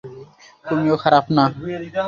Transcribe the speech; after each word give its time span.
তুমিও 0.65 0.95
খারাপ 1.03 1.25
না। 1.37 1.45